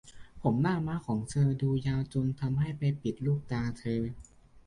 [0.41, 4.01] ผมหน้าม้าของเธอดูยาวจนทำให้ไปปิดลูกตาเธอ